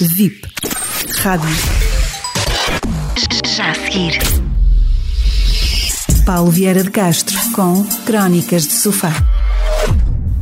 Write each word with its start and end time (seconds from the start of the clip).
VIP. 0.00 0.40
Rádio. 1.18 1.48
Já 3.44 3.70
a 3.70 3.74
seguir. 3.74 4.18
Paulo 6.24 6.50
Vieira 6.50 6.82
de 6.82 6.90
Castro 6.90 7.36
com 7.52 7.84
Crónicas 8.06 8.66
de 8.66 8.72
Sofá. 8.72 9.12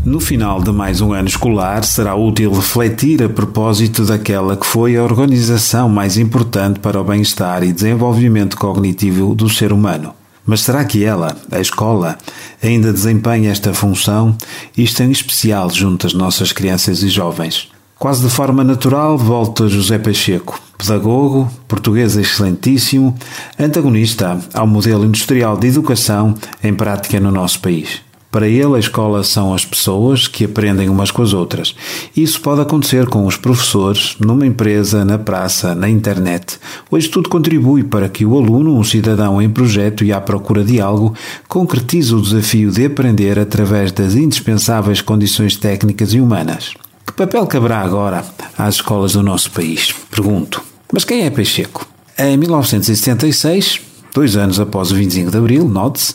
No 0.04 0.20
final 0.20 0.62
de 0.62 0.70
mais 0.70 1.00
um 1.00 1.12
ano 1.12 1.26
escolar, 1.26 1.82
será 1.82 2.14
útil 2.14 2.52
refletir 2.52 3.24
a 3.24 3.28
propósito 3.28 4.04
daquela 4.04 4.56
que 4.56 4.66
foi 4.66 4.96
a 4.96 5.02
organização 5.02 5.88
mais 5.88 6.16
importante 6.16 6.78
para 6.78 7.00
o 7.00 7.04
bem-estar 7.04 7.64
e 7.64 7.72
desenvolvimento 7.72 8.56
cognitivo 8.56 9.34
do 9.34 9.48
ser 9.48 9.72
humano. 9.72 10.14
Mas 10.46 10.60
será 10.60 10.84
que 10.84 11.04
ela, 11.04 11.36
a 11.50 11.60
escola, 11.60 12.16
ainda 12.62 12.92
desempenha 12.92 13.50
esta 13.50 13.74
função, 13.74 14.36
isto 14.76 15.02
em 15.02 15.10
especial 15.10 15.68
junto 15.70 16.06
às 16.06 16.14
nossas 16.14 16.52
crianças 16.52 17.02
e 17.02 17.08
jovens? 17.08 17.72
Quase 18.02 18.24
de 18.24 18.28
forma 18.28 18.64
natural, 18.64 19.16
volta 19.16 19.68
José 19.68 19.96
Pacheco, 19.96 20.60
pedagogo, 20.76 21.48
português 21.68 22.16
excelentíssimo, 22.16 23.14
antagonista 23.56 24.40
ao 24.52 24.66
modelo 24.66 25.04
industrial 25.04 25.56
de 25.56 25.68
educação 25.68 26.34
em 26.64 26.74
prática 26.74 27.20
no 27.20 27.30
nosso 27.30 27.60
país. 27.60 28.00
Para 28.28 28.48
ele, 28.48 28.74
a 28.74 28.80
escola 28.80 29.22
são 29.22 29.54
as 29.54 29.64
pessoas 29.64 30.26
que 30.26 30.46
aprendem 30.46 30.88
umas 30.88 31.12
com 31.12 31.22
as 31.22 31.32
outras. 31.32 31.76
Isso 32.16 32.40
pode 32.40 32.60
acontecer 32.60 33.06
com 33.06 33.24
os 33.24 33.36
professores, 33.36 34.16
numa 34.18 34.44
empresa, 34.44 35.04
na 35.04 35.16
praça, 35.16 35.72
na 35.72 35.88
internet. 35.88 36.58
Hoje 36.90 37.08
tudo 37.08 37.28
contribui 37.28 37.84
para 37.84 38.08
que 38.08 38.26
o 38.26 38.36
aluno, 38.36 38.76
um 38.76 38.82
cidadão 38.82 39.40
em 39.40 39.48
projeto 39.48 40.02
e 40.02 40.12
à 40.12 40.20
procura 40.20 40.64
de 40.64 40.80
algo, 40.80 41.14
concretize 41.46 42.12
o 42.12 42.20
desafio 42.20 42.72
de 42.72 42.84
aprender 42.84 43.38
através 43.38 43.92
das 43.92 44.16
indispensáveis 44.16 45.00
condições 45.00 45.56
técnicas 45.56 46.12
e 46.12 46.20
humanas. 46.20 46.74
Que 47.12 47.26
papel 47.26 47.46
caberá 47.46 47.80
agora 47.80 48.24
às 48.56 48.76
escolas 48.76 49.12
do 49.12 49.22
nosso 49.22 49.50
país? 49.50 49.94
Pergunto. 50.10 50.62
Mas 50.90 51.04
quem 51.04 51.26
é 51.26 51.30
Pacheco? 51.30 51.86
Em 52.18 52.38
1976, 52.38 53.82
dois 54.14 54.34
anos 54.34 54.58
após 54.58 54.90
o 54.90 54.94
25 54.94 55.30
de 55.30 55.36
Abril, 55.36 55.68
note-se, 55.68 56.14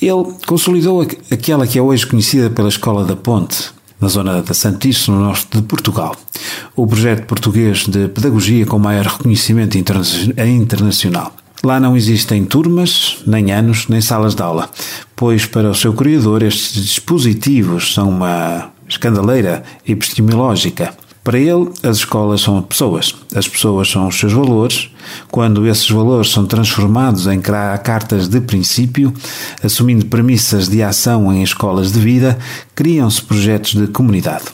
ele 0.00 0.34
consolidou 0.44 1.06
aquela 1.30 1.64
que 1.64 1.78
é 1.78 1.82
hoje 1.82 2.04
conhecida 2.08 2.50
pela 2.50 2.68
Escola 2.68 3.04
da 3.04 3.14
Ponte, 3.14 3.70
na 4.00 4.08
zona 4.08 4.42
da 4.42 4.52
Santice, 4.52 5.12
no 5.12 5.20
norte 5.20 5.46
de 5.56 5.62
Portugal. 5.62 6.16
O 6.74 6.88
projeto 6.88 7.24
português 7.24 7.86
de 7.86 8.08
pedagogia 8.08 8.66
com 8.66 8.80
maior 8.80 9.06
reconhecimento 9.06 9.78
internacional. 9.78 11.36
Lá 11.62 11.78
não 11.78 11.96
existem 11.96 12.44
turmas, 12.44 13.18
nem 13.24 13.52
anos, 13.52 13.86
nem 13.86 14.00
salas 14.00 14.34
de 14.34 14.42
aula, 14.42 14.68
pois 15.14 15.46
para 15.46 15.70
o 15.70 15.74
seu 15.74 15.92
criador 15.92 16.42
estes 16.42 16.82
dispositivos 16.82 17.94
são 17.94 18.08
uma 18.08 18.71
escandaleira 18.92 19.62
epistemológica 19.86 20.94
para 21.24 21.38
ele, 21.38 21.70
as 21.84 21.98
escolas 21.98 22.40
são 22.40 22.60
pessoas. 22.62 23.14
As 23.32 23.46
pessoas 23.46 23.88
são 23.88 24.08
os 24.08 24.18
seus 24.18 24.32
valores. 24.32 24.90
Quando 25.30 25.68
esses 25.68 25.88
valores 25.88 26.32
são 26.32 26.46
transformados 26.46 27.28
em 27.28 27.40
cartas 27.40 28.26
de 28.26 28.40
princípio, 28.40 29.14
assumindo 29.62 30.06
premissas 30.06 30.68
de 30.68 30.82
ação 30.82 31.32
em 31.32 31.42
escolas 31.42 31.92
de 31.92 32.00
vida, 32.00 32.36
criam-se 32.74 33.22
projetos 33.22 33.74
de 33.74 33.86
comunidade. 33.86 34.46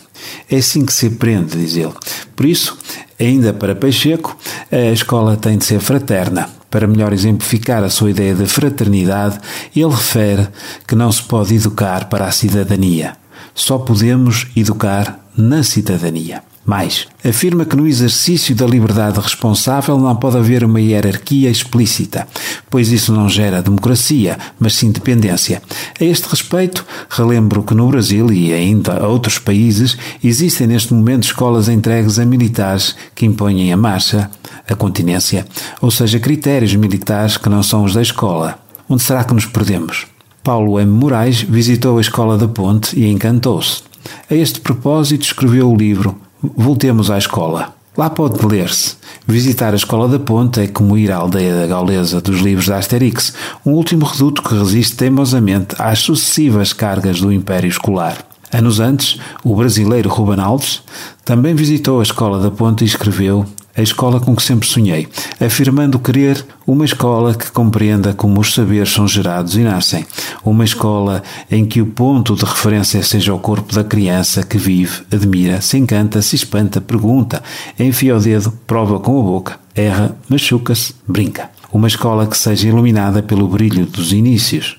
É 0.50 0.56
assim 0.56 0.84
que 0.84 0.92
se 0.92 1.06
aprende, 1.06 1.56
diz 1.56 1.74
ele. 1.74 1.94
Por 2.36 2.44
isso, 2.44 2.76
ainda 3.18 3.54
para 3.54 3.74
Pacheco, 3.74 4.36
a 4.70 4.92
escola 4.92 5.38
tem 5.38 5.56
de 5.56 5.64
ser 5.64 5.80
fraterna. 5.80 6.50
Para 6.70 6.86
melhor 6.86 7.14
exemplificar 7.14 7.82
a 7.82 7.88
sua 7.88 8.10
ideia 8.10 8.34
de 8.34 8.44
fraternidade, 8.44 9.38
ele 9.74 9.88
refere 9.88 10.48
que 10.86 10.94
não 10.94 11.10
se 11.10 11.22
pode 11.22 11.54
educar 11.54 12.10
para 12.10 12.26
a 12.26 12.30
cidadania. 12.30 13.16
Só 13.58 13.76
podemos 13.76 14.46
educar 14.54 15.18
na 15.36 15.64
cidadania. 15.64 16.44
Mais, 16.64 17.08
afirma 17.24 17.64
que 17.64 17.74
no 17.74 17.88
exercício 17.88 18.54
da 18.54 18.64
liberdade 18.64 19.18
responsável 19.18 19.98
não 19.98 20.14
pode 20.14 20.36
haver 20.36 20.62
uma 20.62 20.80
hierarquia 20.80 21.50
explícita, 21.50 22.28
pois 22.70 22.92
isso 22.92 23.12
não 23.12 23.28
gera 23.28 23.60
democracia, 23.60 24.38
mas 24.60 24.76
sim 24.76 24.92
dependência. 24.92 25.60
A 26.00 26.04
este 26.04 26.28
respeito, 26.28 26.86
relembro 27.10 27.64
que 27.64 27.74
no 27.74 27.88
Brasil 27.88 28.30
e 28.32 28.52
ainda 28.52 29.04
outros 29.04 29.40
países 29.40 29.98
existem 30.22 30.68
neste 30.68 30.94
momento 30.94 31.24
escolas 31.24 31.68
entregues 31.68 32.16
a 32.20 32.24
militares 32.24 32.94
que 33.12 33.26
impõem 33.26 33.72
a 33.72 33.76
marcha, 33.76 34.30
a 34.70 34.74
continência, 34.76 35.48
ou 35.80 35.90
seja, 35.90 36.20
critérios 36.20 36.76
militares 36.76 37.36
que 37.36 37.48
não 37.48 37.62
são 37.62 37.82
os 37.82 37.94
da 37.94 38.02
escola. 38.02 38.56
Onde 38.88 39.02
será 39.02 39.24
que 39.24 39.34
nos 39.34 39.46
perdemos? 39.46 40.06
Paulo 40.42 40.78
M. 40.80 40.90
Moraes 40.90 41.42
visitou 41.42 41.98
a 41.98 42.00
Escola 42.00 42.38
da 42.38 42.48
Ponte 42.48 42.98
e 42.98 43.10
encantou-se. 43.10 43.82
A 44.30 44.34
este 44.34 44.60
propósito 44.60 45.22
escreveu 45.22 45.70
o 45.70 45.76
livro 45.76 46.16
Voltemos 46.40 47.10
à 47.10 47.18
escola. 47.18 47.74
Lá 47.96 48.08
pode 48.08 48.46
ler-se. 48.46 48.94
Visitar 49.26 49.72
a 49.72 49.76
Escola 49.76 50.06
da 50.06 50.20
Ponte 50.20 50.60
é 50.60 50.68
como 50.68 50.96
ir 50.96 51.10
à 51.10 51.16
aldeia 51.16 51.54
da 51.54 51.66
Gaulesa 51.66 52.20
dos 52.20 52.38
livros 52.38 52.68
da 52.68 52.78
Asterix, 52.78 53.34
um 53.66 53.72
último 53.72 54.06
reduto 54.06 54.40
que 54.40 54.54
resiste 54.54 54.96
teimosamente 54.96 55.74
às 55.80 55.98
sucessivas 55.98 56.72
cargas 56.72 57.20
do 57.20 57.32
Império 57.32 57.68
Escolar. 57.68 58.18
Anos 58.52 58.78
antes, 58.78 59.18
o 59.42 59.54
brasileiro 59.56 60.08
Ruben 60.08 60.40
Alves 60.40 60.80
também 61.24 61.54
visitou 61.54 61.98
a 61.98 62.04
Escola 62.04 62.40
da 62.40 62.50
Ponte 62.50 62.84
e 62.84 62.86
escreveu 62.86 63.44
a 63.78 63.82
escola 63.82 64.18
com 64.18 64.34
que 64.34 64.42
sempre 64.42 64.66
sonhei, 64.66 65.06
afirmando 65.40 66.00
querer 66.00 66.44
uma 66.66 66.84
escola 66.84 67.32
que 67.32 67.48
compreenda 67.52 68.12
como 68.12 68.40
os 68.40 68.52
saberes 68.52 68.92
são 68.92 69.06
gerados 69.06 69.54
e 69.54 69.60
nascem, 69.60 70.04
uma 70.44 70.64
escola 70.64 71.22
em 71.48 71.64
que 71.64 71.80
o 71.80 71.86
ponto 71.86 72.34
de 72.34 72.44
referência 72.44 73.00
seja 73.04 73.32
o 73.32 73.38
corpo 73.38 73.72
da 73.72 73.84
criança 73.84 74.42
que 74.42 74.58
vive, 74.58 75.02
admira, 75.12 75.60
se 75.60 75.78
encanta, 75.78 76.20
se 76.20 76.34
espanta, 76.34 76.80
pergunta, 76.80 77.40
enfia 77.78 78.16
o 78.16 78.20
dedo, 78.20 78.52
prova 78.66 78.98
com 78.98 79.20
a 79.20 79.22
boca, 79.22 79.60
erra, 79.76 80.16
machuca-se, 80.28 80.92
brinca. 81.06 81.48
Uma 81.72 81.86
escola 81.86 82.26
que 82.26 82.36
seja 82.36 82.66
iluminada 82.66 83.22
pelo 83.22 83.46
brilho 83.46 83.86
dos 83.86 84.12
inícios. 84.12 84.76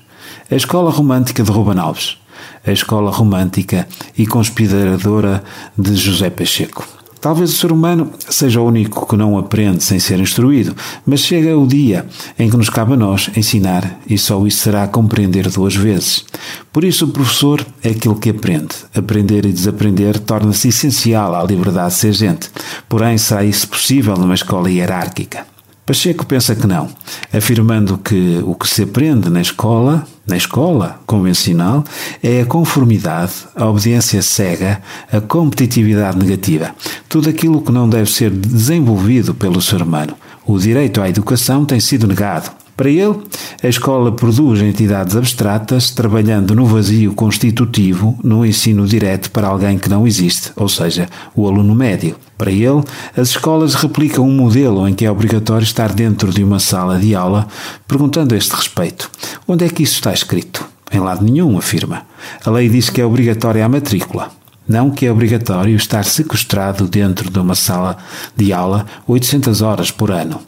A 0.50 0.54
escola 0.54 0.90
romântica 0.90 1.42
de 1.42 1.50
Ruben 1.50 1.78
Alves. 1.78 2.18
A 2.66 2.70
escola 2.70 3.10
romântica 3.10 3.88
e 4.18 4.26
conspiradora 4.26 5.42
de 5.78 5.94
José 5.94 6.28
Pacheco. 6.28 6.99
Talvez 7.20 7.50
o 7.50 7.56
ser 7.56 7.70
humano 7.70 8.10
seja 8.28 8.60
o 8.60 8.66
único 8.66 9.06
que 9.06 9.16
não 9.16 9.36
aprende 9.36 9.84
sem 9.84 9.98
ser 9.98 10.18
instruído, 10.20 10.74
mas 11.04 11.20
chega 11.20 11.56
o 11.56 11.66
dia 11.66 12.06
em 12.38 12.48
que 12.48 12.56
nos 12.56 12.70
cabe 12.70 12.94
a 12.94 12.96
nós 12.96 13.30
ensinar 13.36 14.00
e 14.08 14.16
só 14.16 14.46
isso 14.46 14.62
será 14.62 14.88
compreender 14.88 15.48
duas 15.50 15.76
vezes. 15.76 16.24
Por 16.72 16.82
isso, 16.82 17.04
o 17.04 17.08
professor 17.08 17.64
é 17.82 17.90
aquele 17.90 18.14
que 18.14 18.30
aprende. 18.30 18.74
Aprender 18.94 19.44
e 19.44 19.52
desaprender 19.52 20.18
torna-se 20.18 20.68
essencial 20.68 21.34
à 21.34 21.44
liberdade 21.44 21.94
de 21.94 22.00
ser 22.00 22.12
gente. 22.12 22.50
Porém, 22.88 23.18
será 23.18 23.44
isso 23.44 23.68
possível 23.68 24.16
numa 24.16 24.34
escola 24.34 24.70
hierárquica? 24.70 25.46
Pacheco 25.90 26.24
pensa 26.24 26.54
que 26.54 26.68
não, 26.68 26.88
afirmando 27.32 27.98
que 27.98 28.40
o 28.44 28.54
que 28.54 28.68
se 28.68 28.84
aprende 28.84 29.28
na 29.28 29.40
escola, 29.40 30.06
na 30.24 30.36
escola 30.36 31.00
convencional, 31.04 31.82
é 32.22 32.42
a 32.42 32.46
conformidade, 32.46 33.32
a 33.56 33.66
obediência 33.66 34.22
cega, 34.22 34.80
a 35.12 35.20
competitividade 35.20 36.16
negativa, 36.16 36.72
tudo 37.08 37.28
aquilo 37.28 37.60
que 37.60 37.72
não 37.72 37.88
deve 37.88 38.08
ser 38.08 38.30
desenvolvido 38.30 39.34
pelo 39.34 39.60
ser 39.60 39.82
humano. 39.82 40.14
O 40.46 40.60
direito 40.60 41.02
à 41.02 41.08
educação 41.08 41.64
tem 41.64 41.80
sido 41.80 42.06
negado. 42.06 42.52
Para 42.80 42.88
ele, 42.88 43.14
a 43.62 43.68
escola 43.68 44.10
produz 44.10 44.62
entidades 44.62 45.14
abstratas 45.14 45.90
trabalhando 45.90 46.54
no 46.54 46.64
vazio 46.64 47.12
constitutivo, 47.12 48.18
no 48.24 48.42
ensino 48.42 48.86
direto 48.86 49.30
para 49.30 49.48
alguém 49.48 49.76
que 49.76 49.90
não 49.90 50.06
existe, 50.06 50.50
ou 50.56 50.66
seja, 50.66 51.06
o 51.36 51.46
aluno 51.46 51.74
médio. 51.74 52.16
Para 52.38 52.50
ele, 52.50 52.82
as 53.14 53.28
escolas 53.28 53.74
replicam 53.74 54.26
um 54.26 54.34
modelo 54.34 54.88
em 54.88 54.94
que 54.94 55.04
é 55.04 55.10
obrigatório 55.10 55.62
estar 55.62 55.92
dentro 55.92 56.32
de 56.32 56.42
uma 56.42 56.58
sala 56.58 56.98
de 56.98 57.14
aula, 57.14 57.46
perguntando 57.86 58.34
a 58.34 58.38
este 58.38 58.56
respeito: 58.56 59.10
onde 59.46 59.66
é 59.66 59.68
que 59.68 59.82
isso 59.82 59.96
está 59.96 60.14
escrito? 60.14 60.66
Em 60.90 61.00
lado 61.00 61.22
nenhum, 61.22 61.58
afirma. 61.58 62.06
A 62.42 62.50
lei 62.50 62.70
diz 62.70 62.88
que 62.88 63.02
é 63.02 63.04
obrigatória 63.04 63.62
a 63.62 63.68
matrícula. 63.68 64.30
Não 64.66 64.90
que 64.90 65.04
é 65.04 65.12
obrigatório 65.12 65.76
estar 65.76 66.06
sequestrado 66.06 66.88
dentro 66.88 67.28
de 67.28 67.38
uma 67.40 67.54
sala 67.54 67.98
de 68.34 68.54
aula 68.54 68.86
800 69.06 69.60
horas 69.60 69.90
por 69.90 70.10
ano 70.10 70.40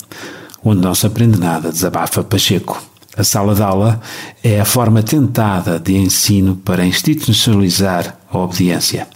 onde 0.64 0.81
não 0.81 0.94
se 0.94 1.06
aprende 1.06 1.38
nada, 1.38 1.70
desabafa 1.70 2.23
Pacheco. 2.23 2.81
A 3.17 3.25
sala 3.25 3.55
de 3.55 3.62
aula 3.62 4.00
é 4.43 4.59
a 4.59 4.64
forma 4.64 5.03
tentada 5.03 5.79
de 5.79 5.94
ensino 5.94 6.56
para 6.56 6.87
institucionalizar 6.87 8.17
a 8.31 8.38
obediência. 8.38 9.06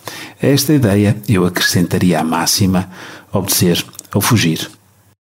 A 0.42 0.46
esta 0.46 0.74
ideia 0.74 1.16
eu 1.26 1.46
acrescentaria 1.46 2.20
a 2.20 2.24
máxima 2.24 2.90
obedecer 3.32 3.82
ou 4.14 4.20
fugir. 4.20 4.75